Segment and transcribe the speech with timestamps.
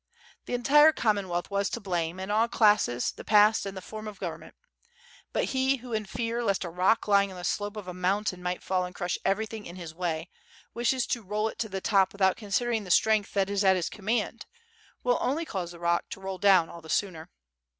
[0.47, 4.19] The entire Commonwealth was to blame, and all classeti, the past, and the form of
[4.19, 4.55] government.
[5.31, 8.41] But he, who in fear lest a rock lying on the slope of a mountain
[8.41, 10.31] might fall and crush everything in his way,
[10.73, 13.75] wishes to roll it to the top with out considering the strength that is at
[13.75, 14.47] his command,
[15.03, 17.29] will only cause the rock to roll down all the sooner.